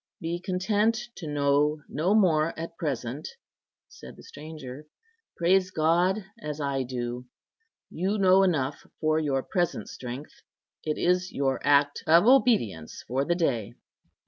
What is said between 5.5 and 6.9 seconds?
God, as I